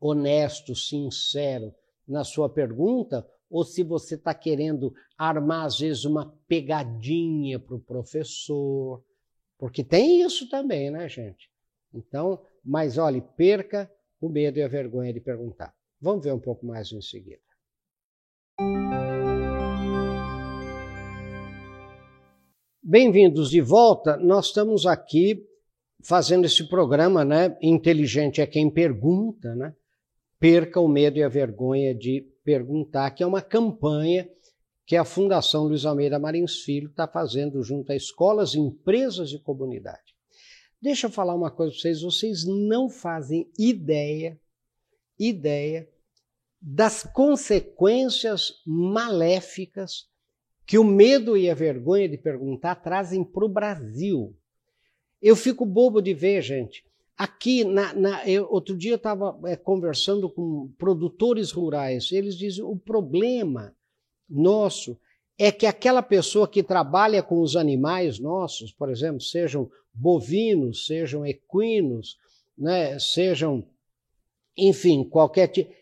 honesto, 0.00 0.74
sincero 0.74 1.74
na 2.06 2.24
sua 2.24 2.48
pergunta, 2.48 3.26
ou 3.52 3.64
se 3.64 3.82
você 3.82 4.14
está 4.14 4.32
querendo 4.32 4.94
armar, 5.16 5.66
às 5.66 5.78
vezes, 5.78 6.06
uma 6.06 6.34
pegadinha 6.48 7.60
para 7.60 7.76
o 7.76 7.80
professor, 7.80 9.04
porque 9.58 9.84
tem 9.84 10.22
isso 10.22 10.48
também, 10.48 10.90
né, 10.90 11.06
gente? 11.06 11.50
Então, 11.92 12.40
mas 12.64 12.96
olhe, 12.96 13.20
perca 13.36 13.92
o 14.18 14.30
medo 14.30 14.58
e 14.58 14.62
a 14.62 14.68
vergonha 14.68 15.12
de 15.12 15.20
perguntar. 15.20 15.74
Vamos 16.00 16.24
ver 16.24 16.32
um 16.32 16.40
pouco 16.40 16.64
mais 16.64 16.90
em 16.92 17.02
seguida. 17.02 17.42
Bem-vindos 22.82 23.50
de 23.50 23.60
volta. 23.60 24.16
Nós 24.16 24.46
estamos 24.46 24.86
aqui 24.86 25.46
fazendo 26.02 26.46
esse 26.46 26.66
programa, 26.68 27.22
né? 27.22 27.54
Inteligente 27.60 28.40
é 28.40 28.46
quem 28.46 28.70
pergunta, 28.70 29.54
né? 29.54 29.74
Perca 30.42 30.80
o 30.80 30.88
medo 30.88 31.18
e 31.18 31.22
a 31.22 31.28
vergonha 31.28 31.94
de 31.94 32.28
perguntar, 32.42 33.12
que 33.12 33.22
é 33.22 33.26
uma 33.26 33.40
campanha 33.40 34.28
que 34.84 34.96
a 34.96 35.04
Fundação 35.04 35.68
Luiz 35.68 35.84
Almeida 35.84 36.18
Marins 36.18 36.64
Filho 36.64 36.88
está 36.88 37.06
fazendo 37.06 37.62
junto 37.62 37.92
a 37.92 37.94
escolas, 37.94 38.56
empresas 38.56 39.30
e 39.30 39.38
comunidade. 39.38 40.16
Deixa 40.80 41.06
eu 41.06 41.12
falar 41.12 41.36
uma 41.36 41.48
coisa 41.48 41.70
para 41.70 41.80
vocês, 41.80 42.02
vocês 42.02 42.44
não 42.44 42.90
fazem 42.90 43.48
ideia, 43.56 44.36
ideia 45.16 45.88
das 46.60 47.04
consequências 47.04 48.54
maléficas 48.66 50.08
que 50.66 50.76
o 50.76 50.82
medo 50.82 51.36
e 51.36 51.48
a 51.48 51.54
vergonha 51.54 52.08
de 52.08 52.18
perguntar 52.18 52.74
trazem 52.74 53.22
para 53.22 53.44
o 53.44 53.48
Brasil. 53.48 54.36
Eu 55.22 55.36
fico 55.36 55.64
bobo 55.64 56.02
de 56.02 56.12
ver, 56.12 56.42
gente, 56.42 56.84
Aqui, 57.22 57.62
na, 57.62 57.94
na, 57.94 58.28
eu, 58.28 58.48
outro 58.50 58.76
dia 58.76 58.90
eu 58.90 58.96
estava 58.96 59.38
é, 59.44 59.54
conversando 59.54 60.28
com 60.28 60.72
produtores 60.76 61.52
rurais, 61.52 62.10
eles 62.10 62.36
dizem 62.36 62.64
o 62.64 62.76
problema 62.76 63.72
nosso 64.28 64.98
é 65.38 65.52
que 65.52 65.64
aquela 65.64 66.02
pessoa 66.02 66.48
que 66.48 66.64
trabalha 66.64 67.22
com 67.22 67.40
os 67.40 67.54
animais 67.54 68.18
nossos, 68.18 68.72
por 68.72 68.90
exemplo, 68.90 69.20
sejam 69.20 69.70
bovinos, 69.94 70.84
sejam 70.84 71.24
equinos, 71.24 72.16
né, 72.58 72.98
sejam, 72.98 73.64
enfim, 74.56 75.04
qualquer 75.04 75.46
tipo, 75.46 75.72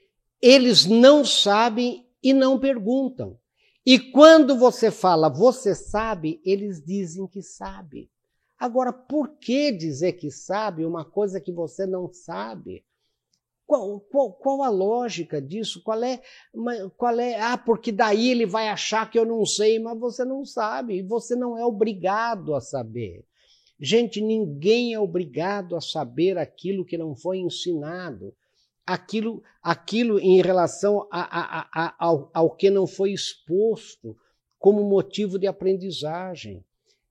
eles 0.42 0.85
não 0.85 1.25
sabem 1.25 2.06
e 2.23 2.35
não 2.35 2.61
perguntam. 2.61 3.38
E 3.87 3.99
quando 3.99 4.59
você 4.59 4.90
fala, 4.90 5.30
você 5.30 5.75
sabe, 5.75 6.38
eles 6.44 6.85
dizem 6.85 7.26
que 7.26 7.40
sabe. 7.40 8.11
Agora, 8.61 8.93
por 8.93 9.38
que 9.38 9.73
dizer 9.73 10.12
que 10.12 10.31
sabe 10.31 10.85
uma 10.85 11.02
coisa 11.02 11.40
que 11.40 11.50
você 11.50 11.87
não 11.87 12.12
sabe? 12.12 12.85
Qual, 13.67 14.00
qual, 14.00 14.33
qual, 14.35 14.62
a 14.62 14.69
lógica 14.69 15.40
disso? 15.40 15.83
Qual 15.83 16.05
é, 16.05 16.21
qual 16.99 17.19
é? 17.19 17.40
Ah, 17.40 17.57
porque 17.57 17.90
daí 17.90 18.29
ele 18.29 18.45
vai 18.45 18.69
achar 18.69 19.11
que 19.11 19.19
eu 19.19 19.25
não 19.25 19.47
sei, 19.47 19.79
mas 19.79 19.99
você 19.99 20.26
não 20.26 20.45
sabe, 20.45 21.02
você 21.02 21.35
não 21.35 21.57
é 21.57 21.64
obrigado 21.64 22.55
a 22.55 22.61
saber. 22.61 23.25
Gente, 23.79 24.21
ninguém 24.21 24.93
é 24.93 25.00
obrigado 25.00 25.75
a 25.75 25.81
saber 25.81 26.37
aquilo 26.37 26.85
que 26.85 26.99
não 26.99 27.17
foi 27.17 27.38
ensinado, 27.38 28.35
aquilo, 28.85 29.43
aquilo 29.62 30.21
em 30.21 30.43
relação 30.43 31.09
a, 31.11 31.21
a, 31.21 31.69
a, 31.73 31.95
ao, 31.99 32.31
ao 32.35 32.50
que 32.57 32.69
não 32.69 32.87
foi 32.87 33.12
exposto 33.12 34.14
como 34.59 34.85
motivo 34.85 35.38
de 35.38 35.47
aprendizagem. 35.47 36.62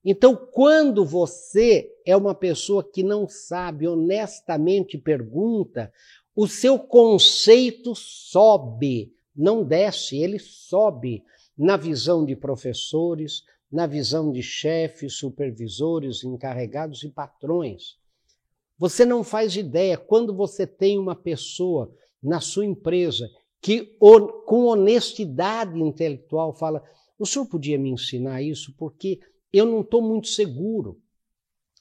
Então, 0.03 0.36
quando 0.36 1.06
você 1.06 1.91
é 2.06 2.15
uma 2.15 2.34
pessoa 2.34 2.84
que 2.84 3.03
não 3.03 3.27
sabe, 3.27 3.88
honestamente 3.88 4.98
pergunta, 4.98 5.91
o 6.36 6.48
seu 6.48 6.79
conceito 6.79 7.94
sobe, 7.96 9.13
não 9.36 9.63
desce, 9.63 10.18
ele 10.18 10.39
sobe 10.39 11.24
na 11.58 11.75
visão 11.75 12.25
de 12.25 12.36
professores, 12.36 13.44
na 13.72 13.86
visão 13.86 14.32
de 14.32 14.41
chefes, 14.41 15.15
supervisores, 15.15 16.24
encarregados 16.24 17.03
e 17.03 17.10
patrões. 17.10 17.98
Você 18.77 19.06
não 19.06 19.24
faz 19.24 19.58
ideia 19.58 19.98
quando 19.98 20.34
você 20.34 20.65
tem 20.65 20.98
uma 20.98 21.15
pessoa 21.15 21.94
na 22.24 22.39
sua 22.39 22.65
empresa 22.65 23.29
que, 23.62 23.98
com 24.46 24.65
honestidade 24.65 25.77
intelectual, 25.77 26.53
fala: 26.53 26.82
o 27.18 27.25
senhor 27.25 27.46
podia 27.46 27.77
me 27.77 27.89
ensinar 27.89 28.41
isso? 28.41 28.74
Porque 28.77 29.20
eu 29.51 29.65
não 29.65 29.82
estou 29.82 30.01
muito 30.01 30.27
seguro, 30.27 31.01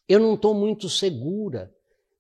eu 0.09 0.19
não 0.19 0.35
estou 0.35 0.55
muito 0.55 0.89
segura. 0.89 1.73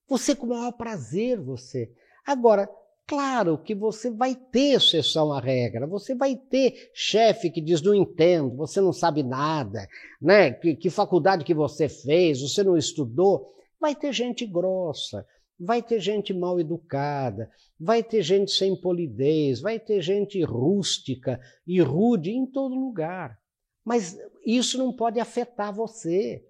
Você 0.08 0.34
com 0.34 0.46
o 0.46 0.50
maior 0.50 0.72
prazer, 0.72 1.40
você. 1.40 1.92
Agora, 2.26 2.68
Claro 3.08 3.56
que 3.56 3.74
você 3.74 4.10
vai 4.10 4.34
ter 4.34 4.74
exceção 4.74 5.32
à 5.32 5.40
regra, 5.40 5.86
você 5.86 6.14
vai 6.14 6.36
ter 6.36 6.90
chefe 6.92 7.50
que 7.50 7.58
diz 7.58 7.80
não 7.80 7.94
entendo, 7.94 8.54
você 8.54 8.82
não 8.82 8.92
sabe 8.92 9.22
nada, 9.22 9.88
né? 10.20 10.52
Que, 10.52 10.76
que, 10.76 10.90
faculdade 10.90 11.42
que 11.42 11.54
você 11.54 11.88
fez, 11.88 12.42
você 12.42 12.62
não 12.62 12.76
estudou. 12.76 13.50
Vai 13.80 13.94
ter 13.94 14.12
gente 14.12 14.44
grossa, 14.44 15.24
vai 15.58 15.82
ter 15.82 16.00
gente 16.00 16.34
mal 16.34 16.60
educada, 16.60 17.50
vai 17.80 18.02
ter 18.02 18.20
gente 18.20 18.50
sem 18.50 18.78
polidez, 18.78 19.62
vai 19.62 19.80
ter 19.80 20.02
gente 20.02 20.42
rústica 20.42 21.40
e 21.66 21.80
rude 21.80 22.30
em 22.30 22.44
todo 22.44 22.74
lugar. 22.74 23.38
Mas 23.88 24.18
isso 24.44 24.76
não 24.76 24.92
pode 24.92 25.18
afetar 25.18 25.74
você. 25.74 26.44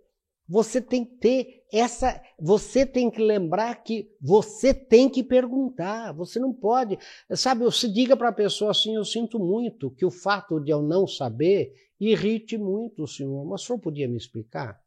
Você 0.49 0.80
tem 0.80 1.04
que 1.04 1.14
ter 1.18 1.64
essa, 1.73 2.21
você 2.37 2.85
tem 2.85 3.09
que 3.09 3.23
lembrar 3.23 3.76
que 3.85 4.11
você 4.21 4.75
tem 4.75 5.09
que 5.09 5.23
perguntar, 5.23 6.11
você 6.12 6.40
não 6.40 6.52
pode, 6.52 6.99
sabe, 7.37 7.62
você 7.62 7.87
diga 7.87 8.16
para 8.16 8.30
a 8.30 8.33
pessoa 8.33 8.73
assim, 8.73 8.97
eu 8.97 9.04
sinto 9.04 9.38
muito 9.38 9.88
que 9.92 10.04
o 10.04 10.11
fato 10.11 10.59
de 10.59 10.73
eu 10.73 10.83
não 10.83 11.07
saber 11.07 11.73
irrite 12.00 12.59
muito 12.59 13.04
o 13.04 13.07
senhor, 13.07 13.45
mas 13.45 13.62
o 13.62 13.66
senhor 13.66 13.78
podia 13.78 14.09
me 14.09 14.16
explicar? 14.16 14.83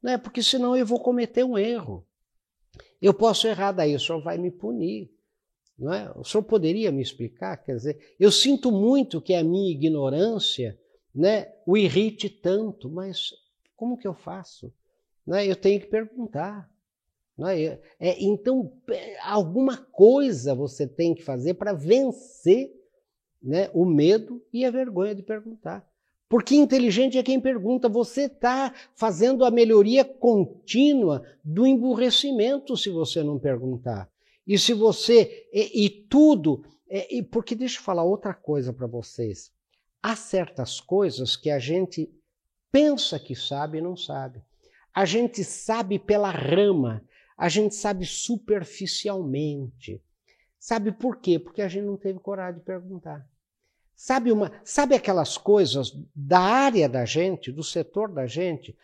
Não 0.00 0.12
é 0.12 0.18
porque 0.18 0.40
senão 0.40 0.76
eu 0.76 0.86
vou 0.86 1.00
cometer 1.00 1.42
um 1.42 1.58
erro. 1.58 2.06
Eu 3.00 3.12
posso 3.12 3.48
errar 3.48 3.72
daí, 3.72 3.96
o 3.96 4.00
senhor 4.00 4.22
vai 4.22 4.38
me 4.38 4.52
punir. 4.52 5.10
Não 5.76 5.92
é? 5.92 6.12
O 6.14 6.22
senhor 6.22 6.44
poderia 6.44 6.92
me 6.92 7.02
explicar? 7.02 7.56
Quer 7.56 7.74
dizer, 7.74 8.14
eu 8.20 8.30
sinto 8.30 8.70
muito 8.70 9.20
que 9.20 9.34
a 9.34 9.42
minha 9.42 9.72
ignorância 9.72 10.78
né, 11.14 11.52
o 11.66 11.76
irrite 11.76 12.28
tanto, 12.28 12.88
mas 12.88 13.30
como 13.76 13.98
que 13.98 14.06
eu 14.06 14.14
faço? 14.14 14.72
Né? 15.26 15.46
Eu 15.46 15.56
tenho 15.56 15.80
que 15.80 15.86
perguntar. 15.86 16.70
Né? 17.36 17.78
É, 17.98 18.22
então, 18.22 18.72
é, 18.90 19.18
alguma 19.20 19.76
coisa 19.76 20.54
você 20.54 20.86
tem 20.86 21.14
que 21.14 21.22
fazer 21.22 21.54
para 21.54 21.72
vencer 21.72 22.72
né, 23.42 23.68
o 23.74 23.84
medo 23.84 24.42
e 24.52 24.64
a 24.64 24.70
vergonha 24.70 25.14
de 25.14 25.22
perguntar. 25.22 25.86
Porque 26.28 26.54
inteligente 26.54 27.18
é 27.18 27.22
quem 27.22 27.38
pergunta. 27.38 27.90
Você 27.90 28.22
está 28.22 28.72
fazendo 28.94 29.44
a 29.44 29.50
melhoria 29.50 30.02
contínua 30.02 31.22
do 31.44 31.66
emburrecimento 31.66 32.74
se 32.74 32.88
você 32.88 33.22
não 33.22 33.38
perguntar. 33.38 34.10
E 34.46 34.58
se 34.58 34.72
você. 34.72 35.46
E, 35.52 35.84
e 35.84 35.90
tudo. 35.90 36.64
É, 36.88 37.16
e 37.16 37.22
porque 37.22 37.54
deixa 37.54 37.78
eu 37.78 37.82
falar 37.82 38.04
outra 38.04 38.32
coisa 38.32 38.72
para 38.72 38.86
vocês. 38.86 39.52
Há 40.02 40.16
certas 40.16 40.80
coisas 40.80 41.36
que 41.36 41.50
a 41.50 41.58
gente 41.58 42.12
pensa 42.72 43.18
que 43.18 43.36
sabe 43.36 43.78
e 43.78 43.82
não 43.82 43.96
sabe. 43.96 44.42
A 44.94 45.04
gente 45.04 45.44
sabe 45.44 45.98
pela 45.98 46.30
rama, 46.30 47.04
a 47.36 47.48
gente 47.48 47.74
sabe 47.74 48.04
superficialmente. 48.04 50.02
Sabe 50.58 50.92
por 50.92 51.16
quê? 51.16 51.38
Porque 51.38 51.62
a 51.62 51.68
gente 51.68 51.84
não 51.84 51.96
teve 51.96 52.18
coragem 52.18 52.60
de 52.60 52.64
perguntar. 52.64 53.26
Sabe, 53.94 54.32
uma, 54.32 54.52
sabe 54.64 54.94
aquelas 54.94 55.38
coisas 55.38 55.92
da 56.14 56.40
área 56.40 56.88
da 56.88 57.04
gente, 57.04 57.52
do 57.52 57.62
setor 57.62 58.12
da 58.12 58.26
gente, 58.26 58.76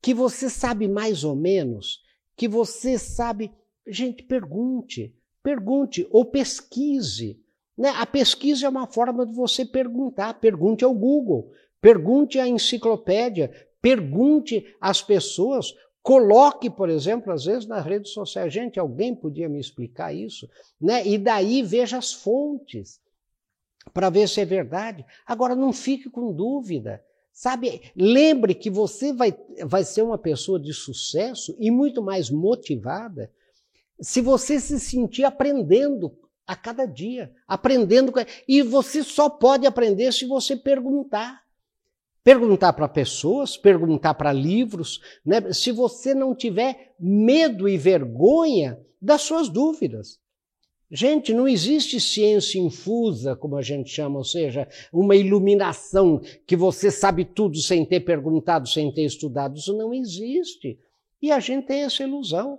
que 0.00 0.14
você 0.14 0.48
sabe 0.48 0.88
mais 0.88 1.24
ou 1.24 1.36
menos, 1.36 2.02
que 2.36 2.48
você 2.48 2.98
sabe. 2.98 3.52
Gente, 3.86 4.22
pergunte, 4.22 5.14
pergunte 5.42 6.06
ou 6.10 6.24
pesquise. 6.24 7.42
Né? 7.76 7.90
A 7.96 8.06
pesquisa 8.06 8.66
é 8.66 8.68
uma 8.68 8.86
forma 8.86 9.26
de 9.26 9.34
você 9.34 9.64
perguntar. 9.64 10.34
Pergunte 10.34 10.84
ao 10.84 10.94
Google, 10.94 11.52
pergunte 11.80 12.38
à 12.38 12.46
enciclopédia, 12.46 13.50
Pergunte 13.84 14.74
às 14.80 15.02
pessoas, 15.02 15.74
coloque, 16.02 16.70
por 16.70 16.88
exemplo, 16.88 17.30
às 17.30 17.44
vezes 17.44 17.66
nas 17.66 17.84
redes 17.84 18.12
sociais, 18.12 18.50
gente, 18.50 18.80
alguém 18.80 19.14
podia 19.14 19.46
me 19.46 19.60
explicar 19.60 20.10
isso, 20.10 20.48
né? 20.80 21.06
E 21.06 21.18
daí 21.18 21.62
veja 21.62 21.98
as 21.98 22.10
fontes 22.10 22.98
para 23.92 24.08
ver 24.08 24.26
se 24.26 24.40
é 24.40 24.44
verdade. 24.46 25.04
Agora 25.26 25.54
não 25.54 25.70
fique 25.70 26.08
com 26.08 26.32
dúvida. 26.32 27.04
Sabe, 27.30 27.92
lembre 27.94 28.54
que 28.54 28.70
você 28.70 29.12
vai, 29.12 29.36
vai 29.66 29.84
ser 29.84 30.00
uma 30.00 30.16
pessoa 30.16 30.58
de 30.58 30.72
sucesso 30.72 31.54
e 31.58 31.70
muito 31.70 32.02
mais 32.02 32.30
motivada 32.30 33.30
se 34.00 34.22
você 34.22 34.58
se 34.58 34.80
sentir 34.80 35.24
aprendendo 35.24 36.16
a 36.46 36.54
cada 36.54 36.86
dia, 36.86 37.32
aprendendo. 37.46 38.12
E 38.46 38.62
você 38.62 39.02
só 39.02 39.28
pode 39.28 39.66
aprender 39.66 40.12
se 40.12 40.26
você 40.26 40.56
perguntar. 40.56 41.42
Perguntar 42.22 42.72
para 42.72 42.88
pessoas, 42.88 43.56
perguntar 43.56 44.14
para 44.14 44.32
livros, 44.32 45.00
né? 45.24 45.52
se 45.52 45.70
você 45.70 46.14
não 46.14 46.34
tiver 46.34 46.94
medo 46.98 47.68
e 47.68 47.76
vergonha 47.76 48.80
das 49.00 49.22
suas 49.22 49.48
dúvidas. 49.48 50.18
Gente, 50.90 51.34
não 51.34 51.48
existe 51.48 52.00
ciência 52.00 52.58
infusa, 52.58 53.34
como 53.34 53.56
a 53.56 53.62
gente 53.62 53.90
chama, 53.90 54.18
ou 54.18 54.24
seja, 54.24 54.68
uma 54.92 55.16
iluminação 55.16 56.20
que 56.46 56.56
você 56.56 56.90
sabe 56.90 57.24
tudo 57.24 57.58
sem 57.58 57.84
ter 57.84 58.00
perguntado, 58.00 58.68
sem 58.68 58.92
ter 58.92 59.04
estudado. 59.04 59.56
Isso 59.56 59.76
não 59.76 59.92
existe. 59.92 60.78
E 61.20 61.32
a 61.32 61.40
gente 61.40 61.66
tem 61.66 61.82
essa 61.82 62.02
ilusão 62.04 62.58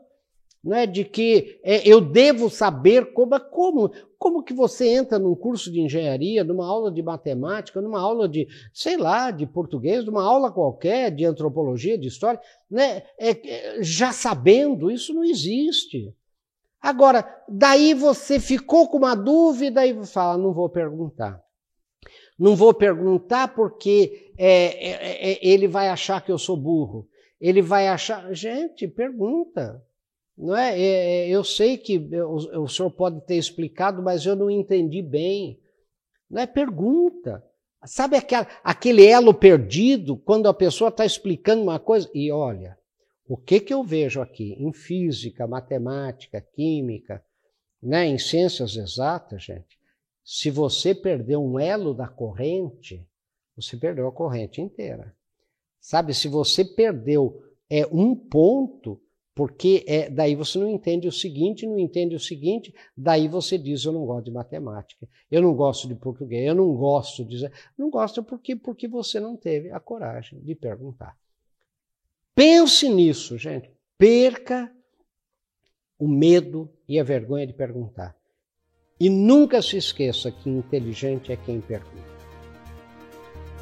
né, 0.65 0.87
de 0.87 1.05
que 1.05 1.59
é, 1.63 1.87
eu 1.87 2.01
devo 2.01 2.49
saber 2.49 3.13
como, 3.13 3.39
como, 3.39 3.91
como 4.17 4.43
que 4.43 4.51
você 4.51 4.87
entra 4.87 5.19
num 5.19 5.35
curso 5.35 5.71
de 5.71 5.79
engenharia, 5.79 6.43
numa 6.43 6.65
aula 6.65 6.91
de 6.91 7.03
matemática, 7.03 7.79
numa 7.79 8.01
aula 8.01 8.27
de, 8.27 8.47
sei 8.73 8.97
lá, 8.97 9.29
de 9.29 9.45
português, 9.45 10.03
numa 10.03 10.23
aula 10.23 10.51
qualquer, 10.51 11.11
de 11.11 11.23
antropologia, 11.23 11.99
de 11.99 12.07
história, 12.07 12.41
né, 12.69 13.03
é, 13.19 13.77
já 13.83 14.11
sabendo, 14.11 14.89
isso 14.89 15.13
não 15.13 15.23
existe. 15.23 16.11
Agora, 16.81 17.23
daí 17.47 17.93
você 17.93 18.39
ficou 18.39 18.89
com 18.89 18.97
uma 18.97 19.13
dúvida 19.13 19.85
e 19.85 20.03
fala, 20.05 20.35
não 20.35 20.51
vou 20.51 20.67
perguntar. 20.67 21.39
Não 22.37 22.55
vou 22.55 22.73
perguntar 22.73 23.53
porque 23.53 24.33
é, 24.37 24.89
é, 24.89 25.31
é 25.31 25.47
ele 25.47 25.67
vai 25.67 25.89
achar 25.89 26.23
que 26.25 26.31
eu 26.31 26.37
sou 26.37 26.57
burro. 26.57 27.07
Ele 27.39 27.61
vai 27.61 27.87
achar. 27.87 28.33
Gente, 28.33 28.87
pergunta. 28.87 29.81
Não 30.37 30.55
é? 30.55 30.79
é? 30.79 30.83
é 30.83 31.29
eu 31.29 31.43
sei 31.43 31.77
que 31.77 31.97
o, 31.97 32.67
senhor 32.67 32.91
pode 32.91 33.21
ter 33.25 33.35
explicado, 33.35 34.01
mas 34.01 34.25
eu 34.25 34.35
não 34.35 34.49
entendi 34.49 35.01
bem. 35.01 35.59
Não 36.29 36.41
é 36.41 36.47
pergunta. 36.47 37.43
Sabe 37.85 38.17
aquela, 38.17 38.47
aquele 38.63 39.05
elo 39.05 39.33
perdido 39.33 40.17
quando 40.17 40.47
a 40.47 40.53
pessoa 40.53 40.89
está 40.89 41.05
explicando 41.05 41.61
uma 41.61 41.79
coisa? 41.79 42.09
E 42.13 42.31
olha, 42.31 42.77
o 43.27 43.37
que, 43.37 43.59
que 43.59 43.73
eu 43.73 43.83
vejo 43.83 44.21
aqui 44.21 44.53
em 44.53 44.73
física, 44.73 45.47
matemática, 45.47 46.41
química, 46.41 47.23
né, 47.81 48.07
em 48.07 48.17
ciências 48.17 48.75
exatas, 48.75 49.43
gente? 49.43 49.79
Se 50.23 50.49
você 50.49 50.95
perdeu 50.95 51.43
um 51.43 51.59
elo 51.59 51.93
da 51.93 52.07
corrente, 52.07 53.07
você 53.55 53.77
perdeu 53.77 54.07
a 54.07 54.11
corrente 54.11 54.59
inteira. 54.59 55.15
Sabe, 55.79 56.15
se 56.15 56.27
você 56.27 56.65
perdeu 56.65 57.43
é 57.69 57.85
um 57.91 58.15
ponto, 58.15 58.99
porque 59.35 59.83
é, 59.85 60.09
daí 60.09 60.33
você 60.33 60.57
não 60.57 60.69
entende 60.69 61.09
o 61.09 61.11
seguinte, 61.11 61.67
não 61.67 61.77
entende 61.77 62.15
o 62.15 62.19
seguinte, 62.19 62.73
daí 62.95 63.27
você 63.27 63.57
diz: 63.57 63.83
eu 63.83 63.91
não 63.91 64.05
gosto 64.05 64.25
de 64.25 64.31
matemática, 64.31 65.05
eu 65.29 65.41
não 65.41 65.53
gosto 65.53 65.89
de 65.89 65.95
português, 65.95 66.47
eu 66.47 66.55
não 66.55 66.73
gosto 66.73 67.25
de. 67.25 67.51
Não 67.77 67.89
gosta 67.89 68.23
porque, 68.23 68.55
porque 68.55 68.87
você 68.87 69.19
não 69.19 69.35
teve 69.35 69.69
a 69.71 69.79
coragem 69.79 70.39
de 70.39 70.55
perguntar. 70.55 71.17
Pense 72.33 72.87
nisso, 72.87 73.37
gente. 73.37 73.69
Perca 73.97 74.73
o 75.99 76.07
medo 76.07 76.69
e 76.87 76.97
a 76.97 77.03
vergonha 77.03 77.45
de 77.45 77.53
perguntar. 77.53 78.15
E 78.97 79.09
nunca 79.09 79.61
se 79.61 79.75
esqueça 79.75 80.31
que 80.31 80.49
inteligente 80.49 81.33
é 81.33 81.35
quem 81.35 81.59
pergunta. 81.59 82.15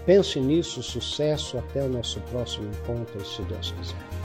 Pense 0.06 0.40
nisso, 0.40 0.84
sucesso, 0.84 1.58
até 1.58 1.84
o 1.84 1.90
nosso 1.90 2.22
próximo 2.22 2.70
encontro, 2.70 3.26
se 3.26 3.42
Deus 3.44 3.72
quiser. 3.72 4.23